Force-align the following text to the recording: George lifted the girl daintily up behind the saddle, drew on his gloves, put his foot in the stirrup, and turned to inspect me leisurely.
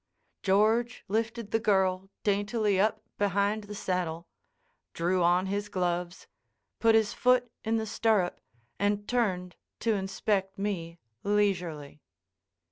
George 0.41 1.03
lifted 1.07 1.51
the 1.51 1.59
girl 1.59 2.09
daintily 2.23 2.79
up 2.79 3.03
behind 3.19 3.65
the 3.65 3.75
saddle, 3.75 4.25
drew 4.93 5.21
on 5.21 5.45
his 5.45 5.69
gloves, 5.69 6.25
put 6.79 6.95
his 6.95 7.13
foot 7.13 7.51
in 7.63 7.77
the 7.77 7.85
stirrup, 7.85 8.41
and 8.79 9.07
turned 9.07 9.55
to 9.79 9.93
inspect 9.93 10.57
me 10.57 10.97
leisurely. 11.21 12.01